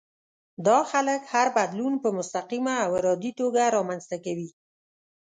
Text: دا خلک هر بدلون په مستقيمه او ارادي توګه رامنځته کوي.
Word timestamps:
دا 0.67 0.79
خلک 0.91 1.21
هر 1.33 1.47
بدلون 1.57 1.93
په 2.03 2.09
مستقيمه 2.17 2.73
او 2.85 2.91
ارادي 2.99 3.31
توګه 3.39 3.61
رامنځته 3.75 4.17
کوي. 4.25 4.49